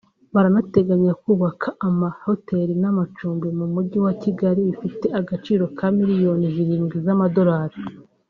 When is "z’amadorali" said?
7.05-7.79